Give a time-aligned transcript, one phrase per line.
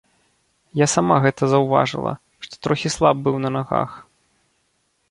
[0.83, 2.15] Я сама гэта заўважыла,
[2.47, 3.89] што трохі слаб быў на нагах.